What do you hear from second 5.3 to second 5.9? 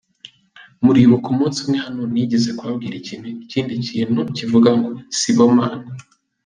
bo Mana’.